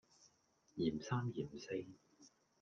[0.73, 1.85] 嫌三嫌四